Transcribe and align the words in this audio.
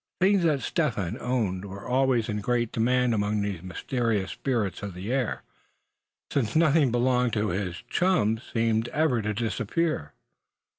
Things 0.19 0.41
that 0.41 0.61
Step 0.61 0.95
Hen 0.95 1.15
owned 1.21 1.63
were 1.63 1.87
always 1.87 2.27
in 2.27 2.41
great 2.41 2.71
demand 2.71 3.13
among 3.13 3.39
these 3.43 3.61
mysterious 3.61 4.31
spirits 4.31 4.81
of 4.81 4.95
the 4.95 5.13
air; 5.13 5.43
since 6.31 6.55
nothing 6.55 6.89
belonging 6.91 7.29
to 7.33 7.49
his 7.49 7.83
chums 7.87 8.41
seemed 8.51 8.87
ever 8.87 9.21
to 9.21 9.31
disappear. 9.35 10.13